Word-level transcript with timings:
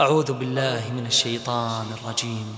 أعوذ 0.00 0.32
بالله 0.32 0.82
من 0.96 1.06
الشيطان 1.06 1.86
الرجيم. 1.92 2.48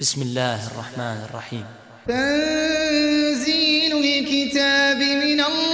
بسم 0.00 0.22
الله 0.22 0.66
الرحمن 0.66 1.18
الرحيم. 1.24 1.66
تنزيل 2.04 3.92
الكتاب 3.96 5.00
من 5.24 5.40
الله 5.40 5.67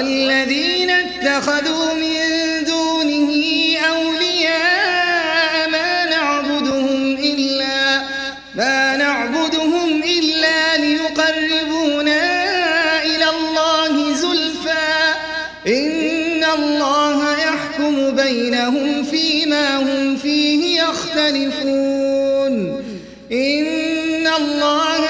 والذين 0.00 0.90
اتخذوا 0.90 1.94
من 1.94 2.18
دونه 2.64 3.30
أولياء 3.88 5.68
ما 5.70 6.04
نعبدهم 6.04 7.16
إلا 7.16 8.00
ما 8.54 8.96
نعبدهم 8.96 10.02
إلا 10.02 10.76
ليقربونا 10.76 12.22
إلى 13.02 13.24
الله 13.30 14.14
زلفى. 14.14 15.14
إن 15.66 16.44
الله 16.44 17.38
يحكم 17.38 18.10
بينهم 18.10 19.04
فيما 19.04 19.76
هم 19.76 20.16
فيه 20.16 20.82
يختلفون. 20.82 22.52
إن 23.32 24.26
الله 24.26 25.09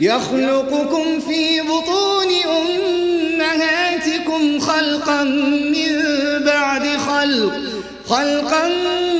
يخلقكم 0.00 1.20
في 1.20 1.60
بطون 1.60 2.26
أمهاتكم 3.38 4.60
خلقا 4.60 5.24
من 5.24 6.02
بعد 6.44 6.86
خلق 6.96 7.52
خلقا 8.08 8.68
من 8.68 9.17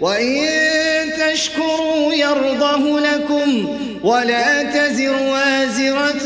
وإن 0.00 0.46
تشكروا 1.20 2.14
يرضه 2.14 3.00
لكم 3.00 3.78
ولا 4.02 4.62
تزر 4.62 5.22
وازرة 5.22 6.19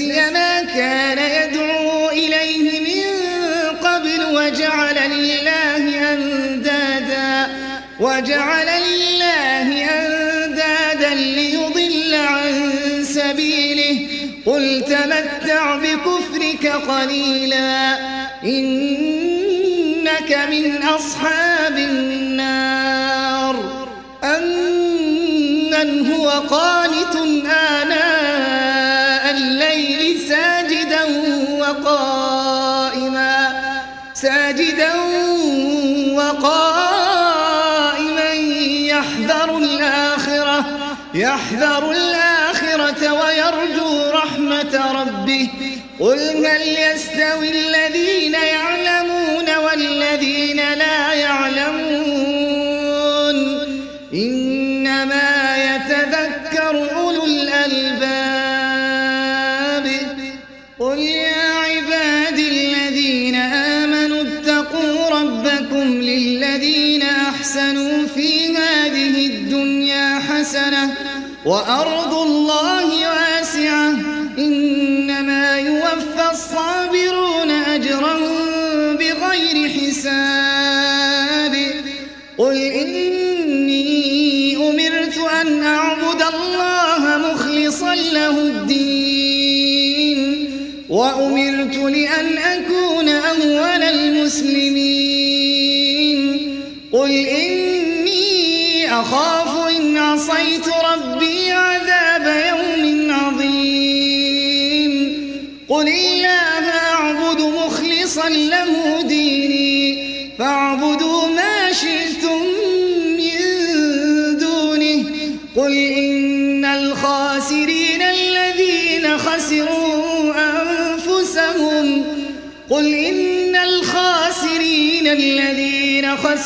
نسي 0.00 0.30
ما 0.30 0.62
كان 0.62 1.18
يدعو 1.18 2.10
إليه 2.10 2.80
من 2.80 3.04
قبل 3.76 4.24
وجعل 4.34 5.10
لله 5.10 6.12
أندادا 6.12 7.48
وجعل 8.00 8.66
لله 8.66 9.84
أندادا 9.84 11.14
ليضل 11.14 12.14
عن 12.14 12.72
سبيله. 13.02 14.06
قل 14.46 14.84
تمتع 14.88 15.76
بكفرك 15.76 16.66
قليلا 16.66 17.98
إنك 18.44 20.38
من 20.50 20.82
أصحاب 20.82 21.39
يحذر 41.14 41.90
الآخرة 41.90 43.12
ويرجو 43.12 44.10
رحمة 44.10 45.02
ربه. 45.02 45.48
قل 46.00 46.46
هل 46.46 46.62
يستوي 46.62 47.50
الذين 47.50 48.34
يعلمون 48.34 48.89
وأرض 71.44 72.14
الله 72.14 73.10
واسعة. 73.10 73.90
إنما 74.38 75.58
يوفى 75.58 76.30
الصابرون 76.32 77.50
أجرهم 77.50 78.96
بغير 78.96 79.68
حساب. 79.68 81.54
قل 82.38 82.56
إني 82.56 84.56
أمرت 84.56 85.18
أن 85.18 85.62
أعبد 85.62 86.22
الله 86.34 87.18
مخلصا 87.32 87.94
له 87.94 88.30
الدين. 88.30 90.20
وأمرت 90.88 91.76
لأن 91.76 92.38
أكون 92.38 93.08
أول 93.08 93.82
المسلمين. 93.82 95.30
قل 96.92 97.10
إني 97.10 98.92
أخاف 98.92 99.68
إن 99.76 99.96
عصيت 99.96 100.66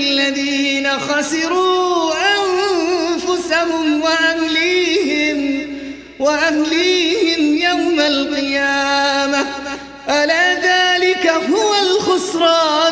الذين 0.00 0.90
خسروا 0.98 2.12
أنفسهم 2.36 4.02
وأهليهم 4.02 5.66
وأهليهم 6.18 7.56
يوم 7.56 8.00
القيامة. 8.00 9.46
ألا 10.08 10.54
ذلك 10.54 11.26
هو 11.26 11.74
الخسران؟ 11.82 12.89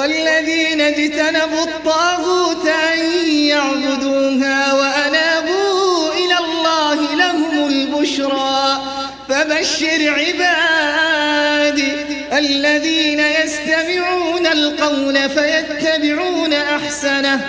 والذين 0.00 0.80
اجتنبوا 0.80 1.64
الطاغوت 1.64 2.66
أن 2.66 2.98
يعبدوها 3.28 4.72
وأنابوا 4.72 6.12
إلى 6.12 6.38
الله 6.38 7.14
لهم 7.14 7.66
البشرى. 7.66 8.80
فبشر 9.28 10.14
عبادي 10.18 11.92
الذين 12.32 13.20
يستمعون 13.20 14.46
القول 14.46 15.30
فيتبعون 15.30 16.52
أحسنه. 16.52 17.40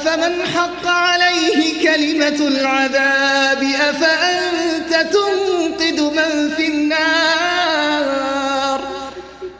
أفمن 0.00 0.46
حق 0.46 0.86
عليه 0.86 1.82
كلمة 1.82 2.48
العذاب؟ 2.48 3.62
أفأنت 3.62 4.92
تنقذ 5.12 6.00
من 6.02 6.54
في 6.56 6.66
النار؟ 6.66 8.00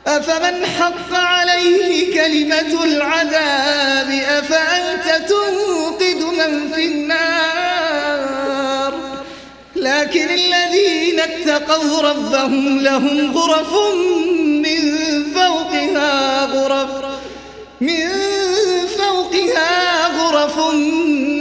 أفمن 0.06 0.66
حق 0.66 1.12
عليه 1.14 2.14
كلمة 2.14 2.84
العذاب؟ 2.84 4.10
أفأنت 4.28 5.28
تنقذ 5.28 6.24
من 6.24 6.72
في 6.74 6.86
النار؟ 6.86 8.10
لكن 9.76 10.28
الذين 10.30 11.20
اتقوا 11.20 12.00
ربهم 12.00 12.78
لهم 12.80 13.32
غرف 13.38 13.72
من 14.46 14.82
فوقها 15.34 16.44
غرف 16.44 16.90
من 17.80 18.29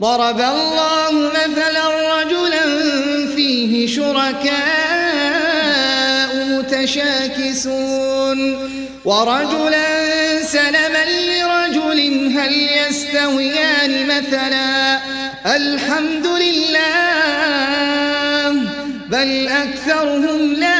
ضرب 0.00 0.40
الله 0.40 1.30
مثلا 1.30 1.88
رجلا 2.20 2.64
فيه 3.36 3.86
شركاء 3.86 4.60
متشاكسون 6.50 8.38
ورجلا 9.04 10.42
سلما 10.42 11.04
لرجل 11.04 12.00
هل 12.38 12.68
يستويان 12.88 14.06
مثلا 14.06 14.98
الحمد 15.56 16.26
لله 16.26 16.90
بل 19.08 19.48
أكثرهم 19.48 20.52
لا 20.54 20.79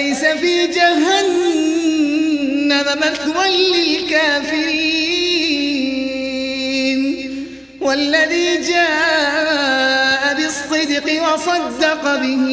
أليس 0.00 0.24
في 0.24 0.66
جهنم 0.66 1.98
مثوى 2.96 3.48
للكافرين. 3.74 5.00
والذي 7.80 8.56
جاء 8.56 10.34
بالصدق 10.34 11.06
وصدق 11.22 12.16
به 12.16 12.46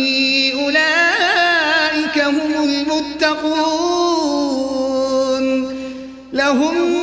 أولئك 0.63 2.17
هم 2.19 2.63
المتقون. 2.63 3.87
لهم 6.33 6.96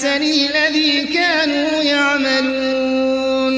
بأحسن 0.00 0.22
الذي 0.22 1.02
كانوا 1.14 1.82
يعملون. 1.82 3.54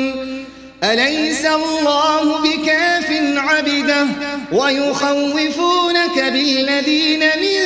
أليس 0.85 1.45
الله 1.47 2.43
بكاف 2.43 3.11
عبده 3.37 4.07
ويخوفونك 4.53 6.19
بالذين 6.19 7.21
من 7.21 7.59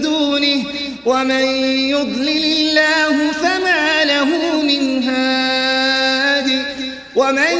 دونه؟ 0.00 0.64
ومن 1.06 1.44
يضلل 1.90 2.44
الله 2.44 3.32
فما 3.32 4.04
له 4.04 4.62
من 4.62 5.02
هاد. 5.02 6.64
ومن 7.16 7.56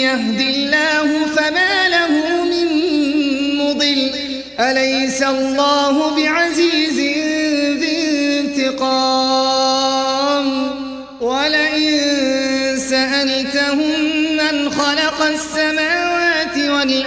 يهد 0.00 0.40
الله 0.40 1.26
فما 1.36 1.88
له 1.88 2.44
من 2.44 2.68
مضل. 3.58 4.10
أليس 4.60 5.22
الله 5.22 6.16
بعزيز 6.16 6.91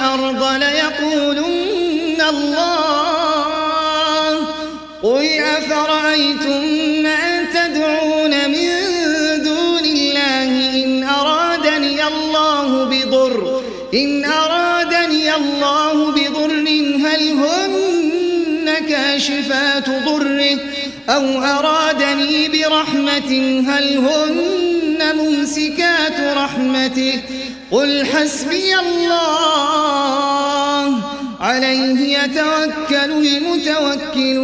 والأرض 0.05 0.43
ليقولن 0.61 2.21
الله. 2.29 3.55
قل 5.03 5.25
أفرأيتم 5.39 6.63
ما 7.03 7.43
تدعون 7.53 8.49
من 8.49 8.69
دون 9.43 9.85
الله 9.85 10.83
إن 10.83 11.03
أرادني 11.03 12.07
الله 12.07 12.83
بضر. 12.83 13.61
إن 13.93 14.25
أرادني 14.25 15.35
الله 15.35 16.11
بضر 16.11 16.51
هل 17.05 17.29
هن 17.29 18.73
كاشفات 18.89 19.89
ضره؟ 19.89 20.59
أو 21.09 21.43
أرادني 21.43 22.47
برحمة 22.47 23.61
هل 23.69 23.97
هن 23.97 25.15
ممسكات 25.15 26.19
رحمته؟ 26.37 27.21
قل 27.75 28.05
حسبي 28.05 28.71
الله 28.79 29.65
عليه 31.39 32.17
يتوكل 32.17 33.11
المتوكلون. 33.27 34.35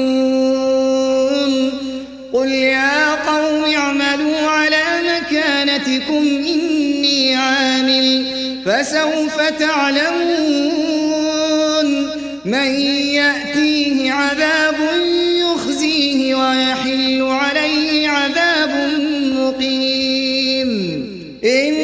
قل 2.34 2.50
يا 2.50 3.16
قوم 3.16 3.64
اعملوا 3.76 4.38
على 4.38 4.84
مكانتكم 5.12 6.24
إني 6.26 7.36
عامل 7.36 8.26
فسوف 8.66 9.42
تعلمون. 9.60 10.72
من 12.46 12.72
يأتيه 13.22 14.12
عذاب 14.12 14.76
يخزيه 15.40 16.36
ويحل 16.36 17.22
عليه 17.22 18.10
عذاب 18.10 18.74
مقيم. 19.36 20.72
إنا 21.44 21.81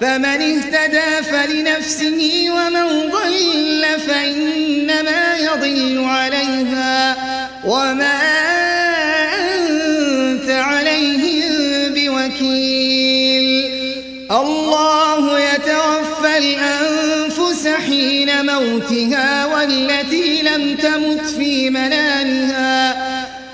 فمن 0.00 0.24
اهتدى 0.24 1.24
فلنفسه 1.30 2.46
ومن 2.50 3.10
ضل 3.10 3.86
فإنما 4.06 5.36
يضل 5.36 6.04
عليها 6.04 7.16
وما 7.64 8.18
أنت 9.34 10.50
عليهم 10.50 11.52
بوكيل. 11.94 13.48
الله 14.30 15.40
يتوفى 15.40 16.38
الأنفس 16.38 17.68
حين 17.68 18.46
موتها 18.46 19.46
والتي 19.46 20.42
لم 20.42 20.76
تمت 20.76 21.26
في 21.26 21.70
منامها 21.70 22.96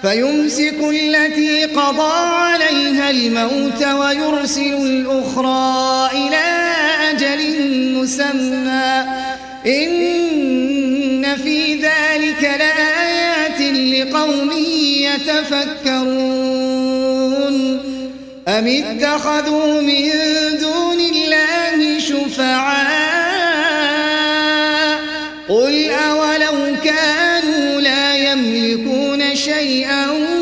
فيمسك 0.02 0.78
التي 0.90 1.64
قضى 1.64 2.53
الموت 3.10 3.84
ويرسل 3.84 4.74
الأخرى 4.74 6.10
إلى 6.12 6.72
أجل 7.10 7.40
مسمى. 7.94 9.04
إن 9.66 11.36
في 11.36 11.74
ذلك 11.74 12.42
لآيات 12.42 13.60
لقوم 13.60 14.50
يتفكرون. 14.98 16.14
أم 18.48 18.66
اتخذوا 18.66 19.82
من 19.82 20.10
دون 20.60 21.00
الله 21.00 21.98
شفعاء؟ 21.98 23.14
قل 25.48 25.90
أولو 25.90 26.76
كانوا 26.84 27.80
لا 27.80 28.16
يملكون 28.16 29.36
شيئا 29.36 30.33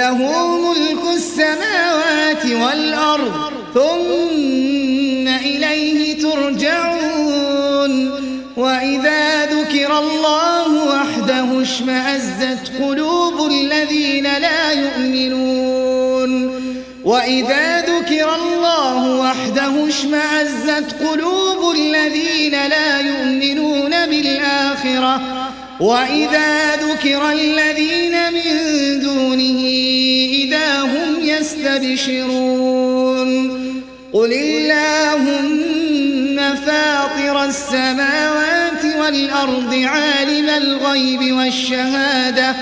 له 0.00 0.18
ملك 0.66 1.02
السماوات 1.14 2.44
والأرض 2.46 3.32
ثم 3.74 5.26
إليه 5.28 6.22
ترجعون. 6.22 7.92
وإذا 8.56 9.46
ذكر 9.46 9.98
الله 9.98 10.68
وحده 10.94 11.62
اشمأزت 11.62 12.64
قلوب 12.82 13.50
الذين 13.50 14.24
لا 14.24 14.72
يؤمنون. 14.72 16.30
وإذا 17.04 17.80
ذكر 17.80 18.34
الله 18.34 19.20
وحده 19.20 19.88
اشمأزت 19.88 20.88
قلوب 21.04 21.74
الذين 21.74 22.52
لا 22.52 23.00
يؤمنون 23.00 24.06
بالآخرة 24.06 25.49
وإذا 25.80 26.76
ذكر 26.76 27.32
الذين 27.32 28.32
من 28.32 29.00
دونه 29.00 29.60
إذا 30.32 30.80
هم 30.80 31.20
يستبشرون 31.20 32.80
قل 34.12 34.32
اللهم 34.32 35.60
فاطر 36.66 37.44
السماوات 37.44 38.84
والأرض 38.98 39.74
عالم 39.74 40.48
الغيب 40.48 41.34
والشهادة 41.36 42.54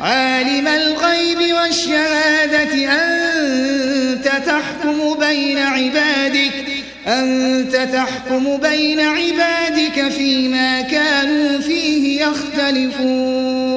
عالم 0.00 0.68
الغيب 0.68 1.54
والشهادة 1.54 2.92
أنت 2.92 4.28
تحكم 4.46 5.14
بين 5.18 5.58
عبادك 5.58 6.79
أنت 7.06 7.76
تحكم 7.76 8.56
بين 8.56 9.00
عبادك 9.00 10.08
فيما 10.08 10.80
كانوا 10.80 11.58
فيه 11.60 12.24
يختلفون. 12.24 13.70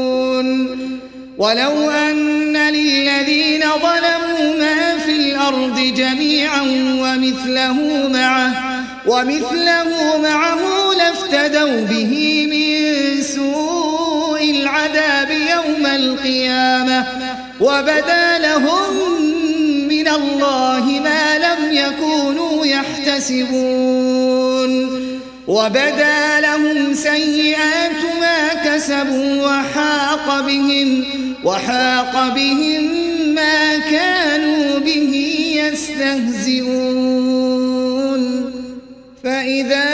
ولو 1.37 1.89
أن 1.91 2.57
للذين 2.57 3.61
ظلموا 3.61 4.55
ما 4.59 4.97
في 4.97 5.11
الأرض 5.11 5.79
جميعا 5.79 6.61
ومثله 7.01 8.07
معه 8.13 8.83
ومثله 9.07 10.17
معه 10.23 10.59
لافتدوا 10.97 11.81
به 11.81 12.47
من 12.51 13.21
سوء 13.21 14.51
العذاب 14.51 15.31
يوم 15.31 15.85
القيامة 15.85 17.05
وبدا 17.61 18.39
لهم 18.39 19.23
من 19.87 20.07
الله 20.07 21.01
ما 21.03 21.32
يحتسبون. 23.31 24.99
وبدا 25.47 26.39
لهم 26.39 26.93
سيئات 26.93 28.01
ما 28.21 28.53
كسبوا 28.65 29.47
وحاق 29.47 30.41
بهم 30.47 31.03
وحاق 31.43 32.33
بهم 32.35 32.83
ما 33.35 33.77
كانوا 33.77 34.79
به 34.79 35.13
يستهزئون. 35.55 37.03
فإذا 39.23 39.92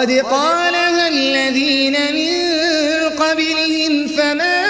قد 0.00 0.12
قالها 0.12 1.08
الذين 1.08 1.92
من 1.92 2.32
قبلهم 3.08 4.06
فما 4.06 4.66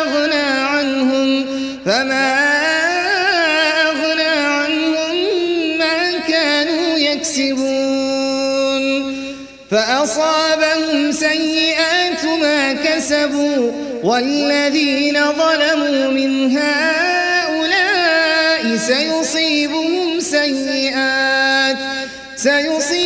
أغنى 0.00 0.48
عنهم 0.66 1.46
فما 1.86 2.34
أغنى 3.82 4.22
عنهم 4.22 5.14
ما 5.78 6.18
كانوا 6.28 6.98
يكسبون 6.98 7.86
فأصابهم 9.70 11.12
سيئات 11.12 12.24
ما 12.24 12.72
كسبوا 12.72 13.72
والذين 14.02 15.18
ظلموا 15.32 16.10
من 16.10 16.56
هؤلاء 16.58 17.96
سيصيبهم 18.76 20.20
سيئات 20.20 21.76
سيصيبهم 22.36 23.05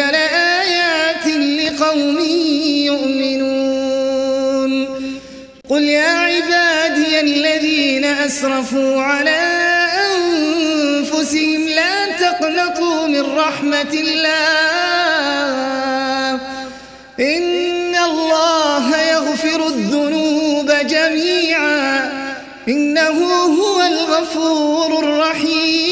أسرفوا 8.25 9.01
على 9.01 9.39
أنفسهم 10.15 11.67
لا 11.67 12.05
تقنطوا 12.05 13.07
من 13.07 13.21
رحمة 13.21 13.93
الله. 13.93 14.31
إن 17.19 17.95
الله 17.95 19.01
يغفر 19.01 19.67
الذنوب 19.67 20.71
جميعا. 20.71 22.11
إنه 22.67 23.33
هو 23.33 23.81
الغفور 23.81 24.99
الرحيم. 25.03 25.91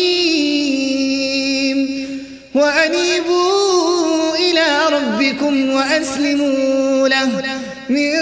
وأنيبوا 2.55 4.35
إلى 4.35 4.85
ربكم 4.91 5.69
وأسلموا 5.69 7.07
له. 7.07 7.43
من 7.89 8.15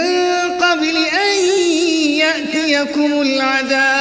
قبل 0.61 0.97
أن 0.97 1.37
يأتيكم 2.09 3.21
العذاب. 3.21 3.96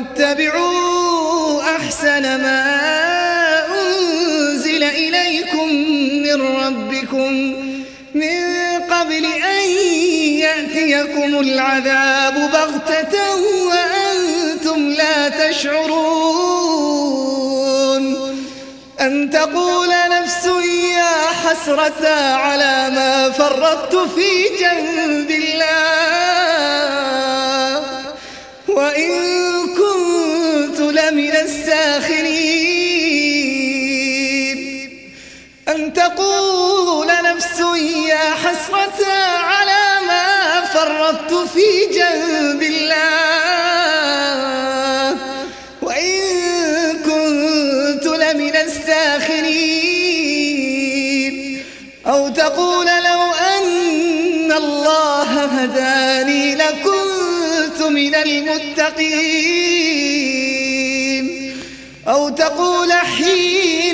واتبعوا 0.00 1.62
أحسن 1.76 2.22
ما 2.22 2.64
أنزل 3.66 4.82
إليكم 4.82 5.68
من 6.22 6.42
ربكم 6.42 7.32
من 8.14 8.40
قبل 8.90 9.24
أن 9.24 9.68
يأتيكم 10.38 11.40
العذاب 11.40 12.34
بغتة 12.34 13.18
وأنتم 13.66 14.88
لا 14.88 15.28
تشعرون 15.28 16.40
أن 19.00 19.30
تقول 19.30 19.88
نفس 20.10 20.46
يا 20.92 21.14
حسرة 21.44 22.08
على 22.34 22.90
ما 22.90 23.30
فرطت 23.30 23.96
في 23.96 24.48
جنب 24.60 24.99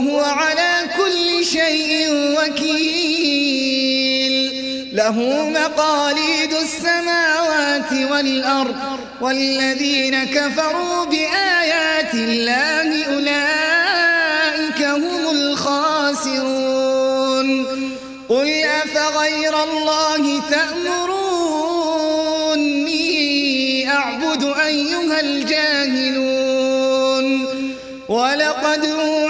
وهو 0.00 0.20
على 0.20 0.88
كل 0.96 1.44
شيء 1.44 2.08
وكيل. 2.38 3.90
له 4.92 5.16
مقاليد 5.50 6.52
السماوات 6.52 7.92
والأرض 8.10 8.76
والذين 9.20 10.24
كفروا 10.24 11.04
بآيات 11.04 12.14
الله 12.14 13.04
أولئك 13.04 14.82
هم 14.82 15.30
الخاسرون. 15.30 16.86
قل 18.28 18.48
أفغير 18.64 19.62
الله 19.62 20.42
تأمروني 20.50 21.10
أعبد 23.88 24.42
أيها 24.66 25.20
الجاهلون. 25.20 26.40
ولقد 28.08 28.84
أوحي 28.84 29.29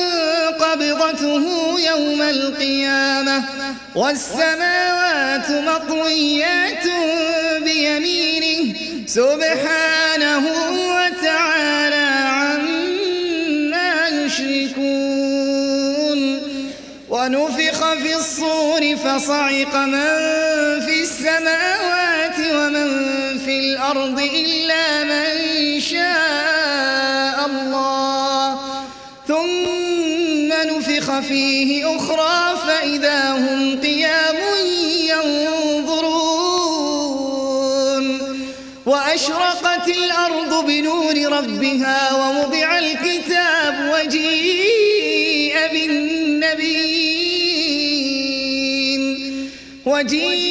قبضته 0.71 1.45
يوم 1.79 2.21
القيامة. 2.21 3.43
والسماوات 3.95 5.51
مطويات 5.51 6.85
بيمينه. 7.63 8.75
سبحانه 9.07 10.43
وتعالى 10.95 12.09
عما 12.27 13.91
يشركون. 14.07 15.41
ونفخ 17.09 17.93
في 17.93 18.15
الصور 18.15 18.95
فصعق 18.95 19.75
من 19.75 20.15
في 20.85 21.01
السماوات 21.01 22.39
ومن 22.55 22.89
في 23.45 23.59
الأرض 23.59 24.19
إلا 24.35 25.03
من 25.03 25.79
شاء. 25.79 26.30
نفخ 31.01 31.19
فيه 31.19 31.97
أخرى 31.97 32.57
فإذا 32.67 33.31
هم 33.31 33.81
قيام 33.81 34.35
ينظرون. 35.09 36.21
وأشرقت 38.85 39.87
الأرض 39.87 40.65
بنور 40.65 41.15
ربها 41.37 42.13
ووضع 42.13 42.77
الكتاب 42.77 43.91
وجيء 43.93 45.55
بالنبيين. 45.73 46.71
وجيء 49.85 50.50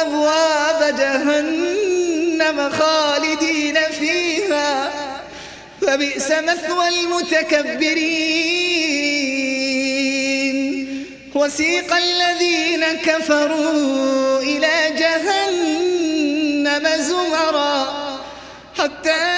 أبواب 0.00 0.80
جهنم 0.98 2.70
خالدين 2.70 3.78
فيها. 4.00 4.90
فبئس 5.82 6.30
مثوى 6.30 6.88
المتكبرين. 6.88 8.38
وسيق 11.34 11.96
الذين 11.96 12.84
كفروا 12.84 14.38
إلى 14.38 14.74
جهنم 14.98 16.88
زمرا 16.98 17.74
حتى 18.78 19.37